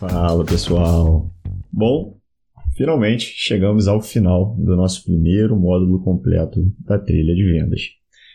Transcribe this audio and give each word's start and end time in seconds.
Fala 0.00 0.46
pessoal! 0.46 1.30
Bom, 1.70 2.18
finalmente 2.74 3.34
chegamos 3.36 3.86
ao 3.86 4.00
final 4.00 4.56
do 4.56 4.74
nosso 4.74 5.04
primeiro 5.04 5.54
módulo 5.54 6.02
completo 6.02 6.58
da 6.78 6.98
trilha 6.98 7.34
de 7.34 7.44
vendas. 7.44 7.82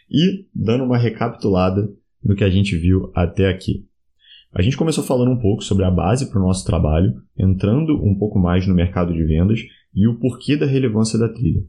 E 0.08 0.46
dando 0.54 0.84
uma 0.84 0.96
recapitulada 0.96 1.92
no 2.24 2.36
que 2.36 2.44
a 2.44 2.52
gente 2.52 2.78
viu 2.78 3.12
até 3.16 3.50
aqui. 3.50 3.84
A 4.54 4.62
gente 4.62 4.78
começou 4.78 5.04
falando 5.04 5.32
um 5.32 5.40
pouco 5.40 5.64
sobre 5.64 5.84
a 5.84 5.90
base 5.90 6.30
para 6.30 6.40
o 6.40 6.46
nosso 6.46 6.64
trabalho, 6.64 7.16
entrando 7.36 7.96
um 7.96 8.16
pouco 8.16 8.38
mais 8.38 8.68
no 8.68 8.76
mercado 8.76 9.12
de 9.12 9.24
vendas 9.24 9.62
e 9.92 10.08
o 10.08 10.20
porquê 10.20 10.56
da 10.56 10.68
relevância 10.68 11.18
da 11.18 11.30
trilha. 11.30 11.64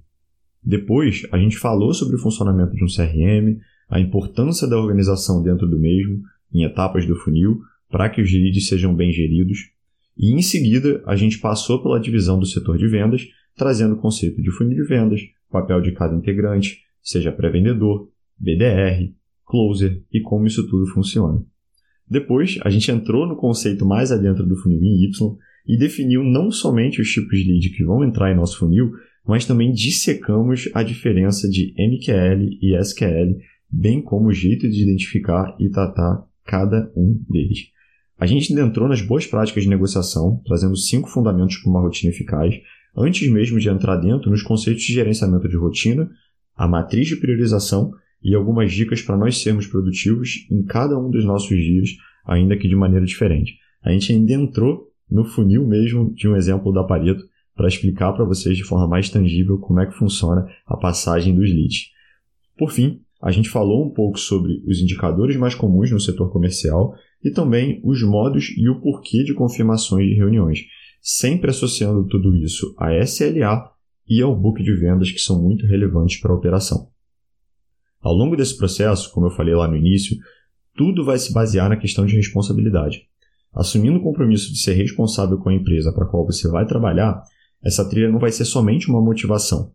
Depois, 0.63 1.27
a 1.33 1.39
gente 1.39 1.57
falou 1.57 1.95
sobre 1.95 2.17
o 2.17 2.21
funcionamento 2.21 2.75
de 2.75 2.85
um 2.85 2.87
CRM, 2.87 3.59
a 3.89 3.99
importância 3.99 4.69
da 4.69 4.77
organização 4.77 5.43
dentro 5.43 5.67
do 5.67 5.81
mesmo, 5.81 6.21
em 6.53 6.65
etapas 6.65 7.07
do 7.07 7.17
funil, 7.17 7.61
para 7.89 8.11
que 8.11 8.21
os 8.21 8.31
leads 8.31 8.69
sejam 8.69 8.95
bem 8.95 9.11
geridos. 9.11 9.75
E 10.17 10.33
em 10.33 10.41
seguida, 10.41 11.03
a 11.07 11.15
gente 11.15 11.39
passou 11.39 11.83
pela 11.83 12.01
divisão 12.01 12.39
do 12.39 12.47
setor 12.47 12.79
de 12.79 12.89
vendas, 12.89 13.27
trazendo 13.55 13.95
o 13.95 13.99
conceito 13.99 14.41
de 14.41 14.51
funil 14.51 14.77
de 14.77 14.89
vendas, 14.89 15.21
papel 15.51 15.81
de 15.81 15.93
cada 15.93 16.17
integrante, 16.17 16.79
seja 17.03 17.33
pré-vendedor, 17.33 18.09
BDR, 18.39 19.13
closer 19.47 20.03
e 20.13 20.21
como 20.21 20.47
isso 20.47 20.67
tudo 20.69 20.87
funciona. 20.87 21.45
Depois, 22.09 22.59
a 22.63 22.71
gente 22.71 22.91
entrou 22.91 23.27
no 23.27 23.37
conceito 23.37 23.85
mais 23.85 24.13
adentro 24.13 24.47
do 24.47 24.57
funil 24.57 24.83
em 24.83 25.05
Y 25.05 25.37
e 25.67 25.77
definiu 25.77 26.23
não 26.23 26.51
somente 26.51 27.01
os 27.01 27.11
tipos 27.11 27.39
de 27.39 27.51
lead 27.51 27.71
que 27.71 27.85
vão 27.85 28.05
entrar 28.05 28.31
em 28.33 28.37
nosso 28.37 28.59
funil, 28.59 28.93
mas 29.27 29.45
também 29.45 29.73
dissecamos 29.73 30.69
a 30.73 30.83
diferença 30.83 31.49
de 31.49 31.75
MQL 31.77 32.49
e 32.63 32.77
SQL, 32.77 33.37
bem 33.69 34.01
como 34.01 34.29
o 34.29 34.33
jeito 34.33 34.69
de 34.69 34.83
identificar 34.83 35.57
e 35.59 35.69
tratar 35.69 36.25
cada 36.45 36.93
um 36.97 37.21
deles. 37.29 37.71
A 38.19 38.25
gente 38.25 38.53
entrou 38.53 38.89
nas 38.89 39.03
boas 39.03 39.27
práticas 39.27 39.65
de 39.65 39.69
negociação, 39.69 40.41
trazendo 40.47 40.77
cinco 40.77 41.09
fundamentos 41.09 41.59
para 41.59 41.71
uma 41.71 41.81
rotina 41.81 42.11
eficaz, 42.11 42.55
antes 42.97 43.31
mesmo 43.31 43.61
de 43.61 43.69
entrar 43.69 43.97
dentro 43.97 44.31
nos 44.31 44.43
conceitos 44.43 44.83
de 44.83 44.95
gerenciamento 44.95 45.47
de 45.49 45.57
rotina, 45.57 46.09
a 46.57 46.67
matriz 46.67 47.09
de 47.09 47.17
priorização 47.17 47.93
e 48.23 48.35
algumas 48.35 48.73
dicas 48.73 49.03
para 49.03 49.17
nós 49.17 49.43
sermos 49.43 49.67
produtivos 49.67 50.47
em 50.51 50.63
cada 50.63 50.99
um 50.99 51.11
dos 51.11 51.25
nossos 51.25 51.57
dias, 51.57 51.91
ainda 52.25 52.57
que 52.57 52.67
de 52.67 52.75
maneira 52.75 53.05
diferente. 53.05 53.59
A 53.83 53.93
gente 53.93 54.11
ainda 54.13 54.33
entrou 54.33 54.89
no 55.11 55.25
funil 55.25 55.67
mesmo 55.67 56.13
de 56.15 56.27
um 56.27 56.35
exemplo 56.35 56.73
da 56.73 56.83
Pareto 56.83 57.23
para 57.55 57.69
explicar 57.69 58.13
para 58.15 58.25
vocês 58.25 58.57
de 58.57 58.65
forma 58.65 58.89
mais 58.89 59.11
tangível 59.11 59.59
como 59.59 59.81
é 59.81 59.87
que 59.87 59.97
funciona 59.97 60.47
a 60.67 60.77
passagem 60.77 61.35
dos 61.35 61.51
leads. 61.51 61.91
Por 62.59 62.73
fim, 62.73 63.01
a 63.23 63.31
gente 63.31 63.49
falou 63.49 63.87
um 63.87 63.91
pouco 63.91 64.19
sobre 64.19 64.63
os 64.67 64.81
indicadores 64.81 65.37
mais 65.37 65.55
comuns 65.55 65.91
no 65.91 66.01
setor 66.01 66.31
comercial 66.31 66.95
e 67.23 67.31
também 67.31 67.81
os 67.85 68.03
modos 68.03 68.53
e 68.57 68.69
o 68.69 68.81
porquê 68.81 69.25
de 69.25 69.35
confirmações 69.35 70.07
de 70.07 70.15
reuniões, 70.15 70.61
sempre 71.01 71.51
associando 71.51 72.07
tudo 72.07 72.37
isso 72.37 72.75
a 72.79 72.97
SLA 72.99 73.71
e 74.09 74.23
ao 74.23 74.35
book 74.35 74.63
de 74.63 74.75
vendas 74.75 75.11
que 75.11 75.19
são 75.19 75.43
muito 75.43 75.67
relevantes 75.67 76.21
para 76.21 76.33
a 76.33 76.37
operação. 76.37 76.89
Ao 78.01 78.13
longo 78.13 78.37
desse 78.37 78.57
processo, 78.57 79.11
como 79.13 79.27
eu 79.27 79.31
falei 79.31 79.55
lá 79.55 79.67
no 79.67 79.77
início, 79.77 80.17
tudo 80.77 81.05
vai 81.05 81.19
se 81.19 81.33
basear 81.33 81.69
na 81.69 81.77
questão 81.77 82.07
de 82.07 82.15
responsabilidade. 82.15 83.03
Assumindo 83.53 83.99
o 83.99 84.03
compromisso 84.03 84.53
de 84.53 84.61
ser 84.61 84.75
responsável 84.75 85.39
com 85.39 85.49
a 85.49 85.55
empresa 85.55 85.93
para 85.93 86.05
a 86.05 86.09
qual 86.09 86.27
você 86.27 86.49
vai 86.49 86.67
trabalhar, 86.67 87.23
essa 87.65 87.89
trilha 87.89 88.11
não 88.11 88.19
vai 88.19 88.31
ser 88.31 88.45
somente 88.45 88.89
uma 88.89 89.01
motivação. 89.01 89.73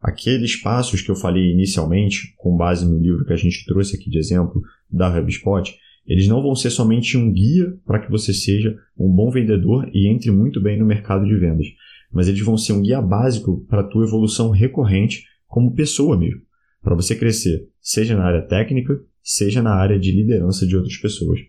Aqueles 0.00 0.56
passos 0.56 1.00
que 1.00 1.10
eu 1.10 1.16
falei 1.16 1.52
inicialmente, 1.52 2.34
com 2.36 2.56
base 2.56 2.84
no 2.84 2.98
livro 2.98 3.24
que 3.24 3.32
a 3.32 3.36
gente 3.36 3.64
trouxe 3.64 3.96
aqui 3.96 4.10
de 4.10 4.18
exemplo 4.18 4.60
da 4.90 5.08
HubSpot, 5.08 5.74
eles 6.06 6.26
não 6.28 6.42
vão 6.42 6.54
ser 6.54 6.70
somente 6.70 7.16
um 7.16 7.32
guia 7.32 7.76
para 7.86 8.00
que 8.00 8.10
você 8.10 8.34
seja 8.34 8.76
um 8.98 9.08
bom 9.08 9.30
vendedor 9.30 9.88
e 9.92 10.08
entre 10.12 10.30
muito 10.30 10.60
bem 10.60 10.78
no 10.78 10.86
mercado 10.86 11.24
de 11.24 11.34
vendas, 11.36 11.66
mas 12.12 12.28
eles 12.28 12.40
vão 12.42 12.56
ser 12.56 12.72
um 12.72 12.82
guia 12.82 13.00
básico 13.00 13.64
para 13.68 13.80
a 13.80 13.86
tua 13.88 14.04
evolução 14.04 14.50
recorrente 14.50 15.24
como 15.46 15.74
pessoa 15.74 16.16
mesmo, 16.16 16.40
para 16.82 16.94
você 16.94 17.14
crescer, 17.14 17.68
seja 17.80 18.16
na 18.16 18.24
área 18.24 18.42
técnica, 18.42 19.00
seja 19.22 19.62
na 19.62 19.74
área 19.74 19.98
de 19.98 20.10
liderança 20.10 20.66
de 20.66 20.76
outras 20.76 20.96
pessoas. 20.96 21.40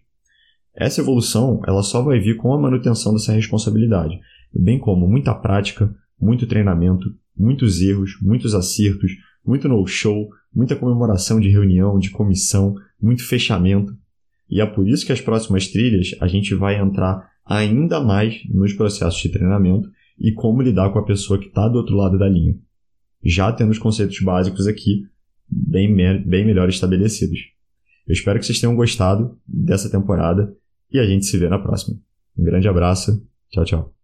Essa 0.76 1.02
evolução 1.02 1.62
ela 1.68 1.84
só 1.84 2.02
vai 2.02 2.20
vir 2.20 2.38
com 2.38 2.54
a 2.54 2.60
manutenção 2.60 3.14
dessa 3.14 3.34
responsabilidade, 3.34 4.20
bem 4.54 4.80
como 4.80 5.08
muita 5.08 5.34
prática, 5.34 5.94
muito 6.20 6.48
treinamento, 6.48 7.14
muitos 7.38 7.82
erros, 7.82 8.18
muitos 8.22 8.54
acertos, 8.54 9.12
muito 9.46 9.68
no-show, 9.68 10.30
muita 10.54 10.76
comemoração 10.76 11.40
de 11.40 11.50
reunião, 11.50 12.00
de 12.00 12.10
comissão, 12.10 12.76
muito 13.02 13.26
fechamento. 13.26 13.96
E 14.54 14.62
é 14.62 14.66
por 14.68 14.88
isso 14.88 15.04
que 15.04 15.12
as 15.12 15.20
próximas 15.20 15.68
trilhas 15.68 16.12
a 16.22 16.28
gente 16.28 16.54
vai 16.54 16.80
entrar 16.80 17.28
ainda 17.44 18.00
mais 18.00 18.40
nos 18.52 18.72
processos 18.72 19.20
de 19.20 19.30
treinamento 19.30 19.90
e 20.20 20.32
como 20.32 20.62
lidar 20.62 20.92
com 20.92 21.00
a 21.00 21.04
pessoa 21.04 21.40
que 21.40 21.48
está 21.48 21.68
do 21.68 21.80
outro 21.80 21.96
lado 21.96 22.20
da 22.20 22.30
linha. 22.30 22.56
Já 23.24 23.52
tendo 23.52 23.72
os 23.72 23.80
conceitos 23.80 24.20
básicos 24.20 24.68
aqui 24.68 25.08
bem, 25.50 25.92
bem 26.24 26.46
melhor 26.46 26.70
estabelecidos. 26.70 27.40
Eu 28.06 28.14
espero 28.14 28.38
que 28.38 28.46
vocês 28.46 28.60
tenham 28.60 28.76
gostado 28.76 29.40
dessa 29.48 29.90
temporada 29.90 30.56
e 30.92 31.00
a 31.00 31.06
gente 31.08 31.26
se 31.26 31.36
vê 31.36 31.50
na 31.50 31.58
próxima. 31.58 32.00
Um 32.38 32.44
grande 32.44 32.68
abraço. 32.68 33.28
Tchau, 33.50 33.66
tchau. 33.66 34.03